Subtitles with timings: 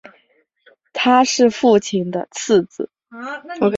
[0.93, 2.89] 他是父亲的次子。